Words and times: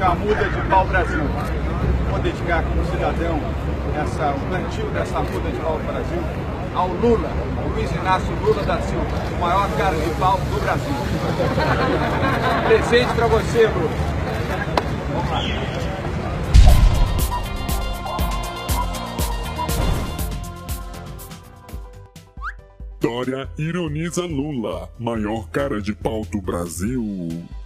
aqui 0.00 0.32
é 0.32 0.48
de 0.48 0.68
pau 0.68 0.86
Brasil. 0.86 1.20
Vou 2.10 2.20
dedicar 2.20 2.62
como 2.62 2.84
cidadão 2.86 3.40
essa, 3.94 4.30
o 4.30 4.40
plantio 4.48 4.86
dessa 4.90 5.20
muda 5.20 5.50
de 5.50 5.58
pau 5.58 5.78
Brasil 5.78 6.22
ao 6.74 6.88
Lula, 6.88 7.28
Luiz 7.74 7.90
Inácio 7.92 8.34
Lula 8.42 8.62
da 8.62 8.80
Silva, 8.80 9.04
o 9.36 9.40
maior 9.40 9.68
cara 9.76 9.94
de 9.96 10.10
pau 10.18 10.38
do 10.38 10.60
Brasil. 10.62 10.94
Presente 12.66 13.14
para 13.14 13.26
você, 13.26 13.66
Lula. 13.66 13.90
Vamos 15.12 15.30
lá. 15.30 15.82
Dória 23.00 23.48
ironiza 23.58 24.22
Lula, 24.22 24.88
maior 24.98 25.48
cara 25.50 25.80
de 25.80 25.92
pau 25.92 26.22
do 26.24 26.40
Brasil. 26.40 27.02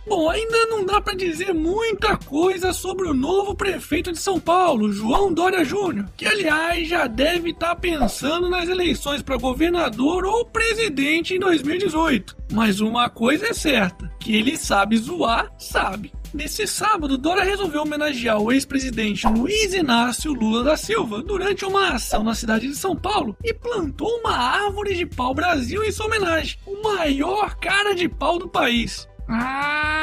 Bom, 0.06 0.30
ainda 0.30 0.66
não 0.66 0.86
dá 0.86 1.00
para 1.00 1.16
dizer 1.16 1.52
muita 1.52 2.16
coisa 2.16 2.72
sobre 2.72 3.08
o 3.08 3.14
novo 3.14 3.56
prefeito 3.56 4.12
de 4.12 4.18
São 4.18 4.38
Paulo, 4.38 4.92
João 4.92 5.32
Dória 5.32 5.64
Júnior, 5.64 6.06
que 6.16 6.24
aliás 6.24 6.88
já 6.88 7.08
deve 7.08 7.50
estar 7.50 7.70
tá 7.70 7.76
pensando 7.76 8.48
nas 8.48 8.68
eleições 8.68 9.20
para 9.20 9.36
governador 9.36 10.24
ou 10.24 10.44
presidente 10.44 11.34
em 11.34 11.40
2018. 11.40 12.36
Mas 12.52 12.80
uma 12.80 13.10
coisa 13.10 13.48
é 13.48 13.52
certa, 13.52 14.08
que 14.20 14.36
ele 14.36 14.56
sabe 14.56 14.96
zoar, 14.96 15.52
sabe. 15.58 16.12
Nesse 16.32 16.68
sábado, 16.68 17.18
Dora 17.18 17.42
resolveu 17.42 17.82
homenagear 17.82 18.40
o 18.40 18.52
ex-presidente 18.52 19.26
Luiz 19.26 19.74
Inácio 19.74 20.32
Lula 20.32 20.62
da 20.62 20.76
Silva 20.76 21.20
durante 21.20 21.64
uma 21.64 21.94
ação 21.94 22.22
na 22.22 22.34
cidade 22.34 22.68
de 22.68 22.76
São 22.76 22.94
Paulo 22.94 23.36
e 23.42 23.52
plantou 23.52 24.20
uma 24.20 24.36
árvore 24.36 24.94
de 24.94 25.06
pau 25.06 25.34
Brasil 25.34 25.82
em 25.82 25.90
sua 25.90 26.06
homenagem, 26.06 26.58
o 26.64 26.80
maior 26.82 27.56
cara 27.56 27.92
de 27.92 28.08
pau 28.08 28.38
do 28.38 28.48
país. 28.48 29.08
Meu! 29.26 29.95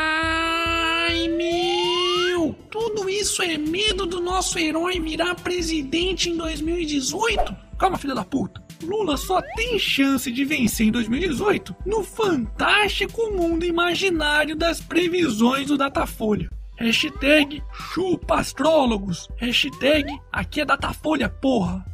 Tudo 2.74 3.08
isso 3.08 3.44
é 3.44 3.56
medo 3.56 4.04
do 4.08 4.20
nosso 4.20 4.58
herói 4.58 5.00
virar 5.00 5.36
presidente 5.36 6.32
em 6.32 6.36
2018? 6.36 7.56
Calma, 7.78 8.00
filha 8.00 8.16
da 8.16 8.26
puta. 8.26 8.64
Lula 8.82 9.16
só 9.16 9.40
tem 9.56 9.78
chance 9.78 10.32
de 10.32 10.44
vencer 10.44 10.88
em 10.88 10.92
2018 10.92 11.76
no 11.86 12.04
fantástico 12.04 13.30
mundo 13.30 13.64
imaginário 13.64 14.56
das 14.56 14.82
previsões 14.82 15.68
do 15.68 15.78
Datafolha. 15.78 16.50
Hashtag 16.76 17.62
chupa 17.94 18.40
astrólogos. 18.40 19.30
Hashtag 19.38 20.12
aqui 20.32 20.62
é 20.62 20.66
Datafolha, 20.66 21.30
porra. 21.30 21.86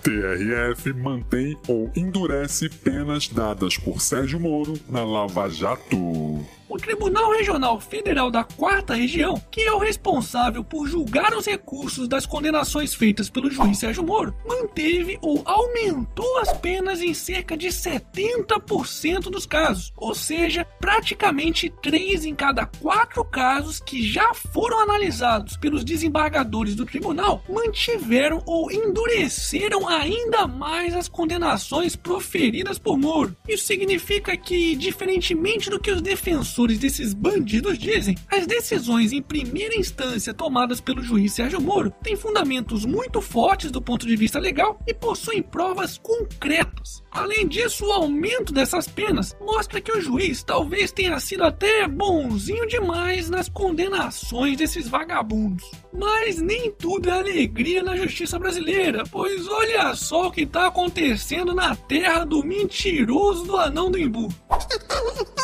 TRF 0.00 0.92
mantém 0.92 1.58
ou 1.66 1.90
endurece 1.96 2.68
penas 2.68 3.26
dadas 3.26 3.76
por 3.76 4.00
Sérgio 4.00 4.38
Moro 4.38 4.78
na 4.88 5.02
Lava 5.02 5.48
Jato 5.48 6.46
o 6.76 6.78
Tribunal 6.78 7.32
Regional 7.32 7.80
Federal 7.80 8.30
da 8.30 8.44
Quarta 8.44 8.94
Região, 8.94 9.42
que 9.50 9.62
é 9.62 9.72
o 9.72 9.78
responsável 9.78 10.62
por 10.62 10.86
julgar 10.86 11.32
os 11.34 11.46
recursos 11.46 12.06
das 12.06 12.26
condenações 12.26 12.94
feitas 12.94 13.30
pelo 13.30 13.50
juiz 13.50 13.78
Sérgio 13.78 14.04
Moro, 14.04 14.34
manteve 14.46 15.18
ou 15.22 15.40
aumentou 15.46 16.38
as 16.38 16.52
penas 16.52 17.00
em 17.00 17.14
cerca 17.14 17.56
de 17.56 17.68
70% 17.68 19.30
dos 19.30 19.46
casos, 19.46 19.90
ou 19.96 20.14
seja, 20.14 20.66
praticamente 20.78 21.72
3 21.82 22.26
em 22.26 22.34
cada 22.34 22.66
4 22.66 23.24
casos 23.24 23.80
que 23.80 24.06
já 24.06 24.34
foram 24.34 24.80
analisados 24.80 25.56
pelos 25.56 25.82
desembargadores 25.82 26.74
do 26.74 26.84
tribunal 26.84 27.42
mantiveram 27.48 28.42
ou 28.44 28.70
endureceram 28.70 29.88
ainda 29.88 30.46
mais 30.46 30.94
as 30.94 31.08
condenações 31.08 31.96
proferidas 31.96 32.78
por 32.78 32.98
Moro. 32.98 33.34
Isso 33.48 33.64
significa 33.64 34.36
que, 34.36 34.76
diferentemente 34.76 35.70
do 35.70 35.80
que 35.80 35.90
os 35.90 36.02
defensores 36.02 36.65
defensores 36.66 36.78
desses 36.78 37.14
bandidos 37.14 37.78
dizem, 37.78 38.16
as 38.30 38.46
decisões 38.46 39.12
em 39.12 39.22
primeira 39.22 39.76
instância 39.76 40.34
tomadas 40.34 40.80
pelo 40.80 41.02
juiz 41.02 41.32
Sérgio 41.32 41.60
Moro 41.60 41.92
têm 42.02 42.16
fundamentos 42.16 42.84
muito 42.84 43.20
fortes 43.20 43.70
do 43.70 43.80
ponto 43.80 44.06
de 44.06 44.16
vista 44.16 44.38
legal 44.38 44.80
e 44.86 44.92
possuem 44.92 45.42
provas 45.42 45.98
concretas. 45.98 47.02
Além 47.10 47.46
disso, 47.46 47.86
o 47.86 47.92
aumento 47.92 48.52
dessas 48.52 48.88
penas 48.88 49.36
mostra 49.40 49.80
que 49.80 49.92
o 49.92 50.00
juiz 50.00 50.42
talvez 50.42 50.92
tenha 50.92 51.18
sido 51.20 51.44
até 51.44 51.86
bonzinho 51.86 52.66
demais 52.66 53.30
nas 53.30 53.48
condenações 53.48 54.56
desses 54.56 54.88
vagabundos. 54.88 55.64
Mas 55.92 56.40
nem 56.40 56.70
tudo 56.72 57.08
é 57.08 57.12
alegria 57.12 57.82
na 57.82 57.96
justiça 57.96 58.38
brasileira, 58.38 59.04
pois 59.10 59.46
olha 59.48 59.94
só 59.94 60.26
o 60.26 60.30
que 60.30 60.42
está 60.42 60.66
acontecendo 60.66 61.54
na 61.54 61.74
terra 61.74 62.24
do 62.24 62.44
mentiroso 62.44 63.44
do 63.44 63.56
anão 63.56 63.90
do 63.90 63.98
Imbu. 63.98 64.28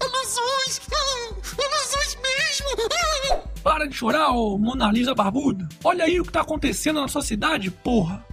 Ilusões! 0.00 0.80
Ilusões 1.58 2.18
mesmo! 2.22 3.40
Para 3.62 3.86
de 3.86 3.94
chorar, 3.94 4.30
ô 4.30 4.56
Mona 4.56 4.90
Lisa 4.90 5.14
barbuda. 5.14 5.68
Olha 5.84 6.04
aí 6.04 6.20
o 6.20 6.24
que 6.24 6.32
tá 6.32 6.40
acontecendo 6.40 7.00
na 7.00 7.08
sua 7.08 7.22
cidade, 7.22 7.70
porra. 7.70 8.24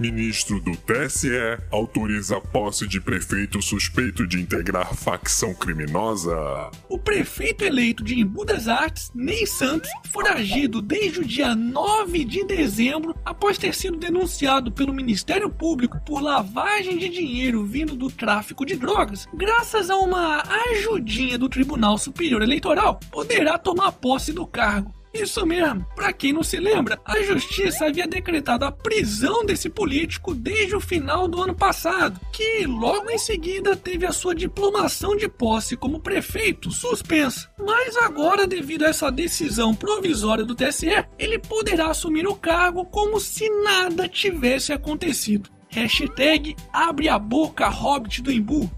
Ministro 0.00 0.58
do 0.58 0.74
TSE 0.78 1.28
autoriza 1.70 2.38
a 2.38 2.40
posse 2.40 2.88
de 2.88 2.98
prefeito 2.98 3.60
suspeito 3.60 4.26
de 4.26 4.40
integrar 4.40 4.94
facção 4.94 5.52
criminosa. 5.52 6.70
O 6.88 6.98
prefeito 6.98 7.64
eleito 7.64 8.02
de 8.02 8.18
Embu 8.18 8.46
das 8.46 8.66
Artes, 8.66 9.12
Ney 9.14 9.46
Santos, 9.46 9.90
foragido 10.10 10.80
desde 10.80 11.20
o 11.20 11.24
dia 11.24 11.54
9 11.54 12.24
de 12.24 12.42
dezembro 12.46 13.14
após 13.26 13.58
ter 13.58 13.74
sido 13.74 13.98
denunciado 13.98 14.72
pelo 14.72 14.94
Ministério 14.94 15.50
Público 15.50 16.00
por 16.00 16.22
lavagem 16.22 16.96
de 16.96 17.10
dinheiro 17.10 17.62
vindo 17.66 17.94
do 17.94 18.10
tráfico 18.10 18.64
de 18.64 18.76
drogas, 18.76 19.28
graças 19.34 19.90
a 19.90 19.96
uma 19.96 20.42
ajudinha 20.70 21.36
do 21.36 21.46
Tribunal 21.46 21.98
Superior 21.98 22.40
Eleitoral, 22.40 22.98
poderá 23.12 23.58
tomar 23.58 23.92
posse 23.92 24.32
do 24.32 24.46
cargo. 24.46 24.99
Isso 25.12 25.44
mesmo. 25.44 25.84
Para 25.94 26.12
quem 26.12 26.32
não 26.32 26.42
se 26.42 26.58
lembra, 26.58 27.00
a 27.04 27.20
justiça 27.22 27.86
havia 27.86 28.06
decretado 28.06 28.64
a 28.64 28.70
prisão 28.70 29.44
desse 29.44 29.68
político 29.68 30.34
desde 30.34 30.76
o 30.76 30.80
final 30.80 31.26
do 31.26 31.42
ano 31.42 31.54
passado, 31.54 32.20
que 32.32 32.64
logo 32.64 33.10
em 33.10 33.18
seguida 33.18 33.74
teve 33.74 34.06
a 34.06 34.12
sua 34.12 34.34
diplomação 34.34 35.16
de 35.16 35.28
posse 35.28 35.76
como 35.76 36.00
prefeito 36.00 36.70
suspensa. 36.70 37.50
Mas 37.58 37.96
agora, 37.96 38.46
devido 38.46 38.84
a 38.84 38.88
essa 38.88 39.10
decisão 39.10 39.74
provisória 39.74 40.44
do 40.44 40.54
TSE, 40.54 41.04
ele 41.18 41.38
poderá 41.38 41.90
assumir 41.90 42.26
o 42.26 42.36
cargo 42.36 42.84
como 42.84 43.18
se 43.18 43.48
nada 43.62 44.08
tivesse 44.08 44.72
acontecido. 44.72 45.50
Hashtag 45.68 46.56
abre 46.72 47.08
a 47.08 47.18
boca 47.18 47.68
Hobbit 47.68 48.22
do 48.22 48.32
Imbu. 48.32 48.70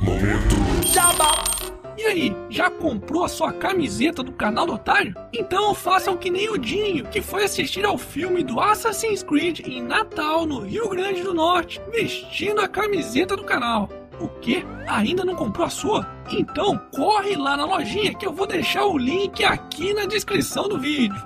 Momento. 0.00 0.54
Jabá. 0.92 1.57
E 1.98 2.04
aí, 2.04 2.36
já 2.48 2.70
comprou 2.70 3.24
a 3.24 3.28
sua 3.28 3.52
camiseta 3.52 4.22
do 4.22 4.30
canal 4.30 4.64
do 4.64 4.74
Otário? 4.74 5.16
Então 5.32 5.74
façam 5.74 6.16
que 6.16 6.30
nem 6.30 6.48
o 6.48 6.56
Dinho, 6.56 7.04
que 7.06 7.20
foi 7.20 7.42
assistir 7.42 7.84
ao 7.84 7.98
filme 7.98 8.44
do 8.44 8.60
Assassin's 8.60 9.24
Creed 9.24 9.66
em 9.66 9.82
Natal, 9.82 10.46
no 10.46 10.60
Rio 10.60 10.88
Grande 10.90 11.24
do 11.24 11.34
Norte, 11.34 11.80
vestindo 11.90 12.60
a 12.60 12.68
camiseta 12.68 13.36
do 13.36 13.42
canal. 13.42 13.90
O 14.20 14.28
que? 14.28 14.64
Ainda 14.86 15.24
não 15.24 15.34
comprou 15.34 15.66
a 15.66 15.70
sua? 15.70 16.08
Então 16.30 16.78
corre 16.94 17.34
lá 17.34 17.56
na 17.56 17.64
lojinha 17.64 18.14
que 18.14 18.24
eu 18.24 18.32
vou 18.32 18.46
deixar 18.46 18.84
o 18.84 18.96
link 18.96 19.42
aqui 19.42 19.92
na 19.92 20.06
descrição 20.06 20.68
do 20.68 20.78
vídeo. 20.78 21.20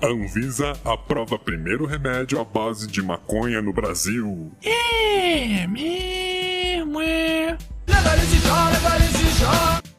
A 0.02 0.06
Anvisa 0.06 0.72
aprova 0.84 1.38
primeiro 1.38 1.86
remédio 1.86 2.40
à 2.40 2.44
base 2.44 2.86
de 2.86 3.00
maconha 3.00 3.62
no 3.62 3.72
Brasil. 3.72 4.52
É 4.62 5.66
mesmo, 5.66 7.00
é. 7.00 7.56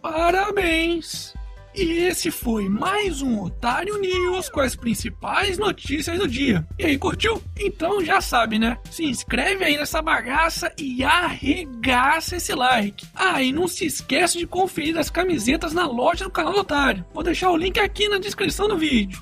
Parabéns! 0.01 1.33
E 1.73 2.05
esse 2.05 2.31
foi 2.31 2.69
mais 2.69 3.21
um 3.21 3.41
Otário 3.41 3.99
News 3.99 4.47
com 4.47 4.61
as 4.61 4.77
principais 4.77 5.57
notícias 5.57 6.17
do 6.17 6.25
dia. 6.25 6.65
E 6.79 6.85
aí, 6.85 6.97
curtiu? 6.97 7.41
Então 7.59 8.03
já 8.03 8.21
sabe, 8.21 8.57
né? 8.57 8.77
Se 8.89 9.03
inscreve 9.03 9.65
aí 9.65 9.75
nessa 9.75 10.01
bagaça 10.01 10.71
e 10.79 11.03
arregaça 11.03 12.37
esse 12.37 12.53
like. 12.53 13.05
Ah, 13.13 13.41
e 13.41 13.51
não 13.51 13.67
se 13.67 13.85
esquece 13.85 14.37
de 14.37 14.47
conferir 14.47 14.97
as 14.97 15.09
camisetas 15.09 15.73
na 15.73 15.85
loja 15.85 16.23
do 16.23 16.31
canal 16.31 16.53
do 16.53 16.59
Otário. 16.59 17.05
Vou 17.13 17.23
deixar 17.23 17.51
o 17.51 17.57
link 17.57 17.77
aqui 17.77 18.07
na 18.07 18.19
descrição 18.19 18.69
do 18.69 18.77
vídeo. 18.77 19.21